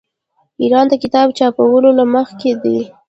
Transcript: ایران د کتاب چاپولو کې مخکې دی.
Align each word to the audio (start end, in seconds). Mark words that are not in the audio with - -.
ایران 0.61 0.85
د 0.89 0.93
کتاب 1.03 1.27
چاپولو 1.37 1.91
کې 1.97 2.05
مخکې 2.15 2.51
دی. 2.63 2.77